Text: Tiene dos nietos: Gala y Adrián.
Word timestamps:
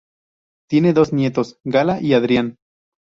Tiene 0.67 0.93
dos 0.93 1.13
nietos: 1.13 1.59
Gala 1.63 2.01
y 2.01 2.13
Adrián. 2.15 2.55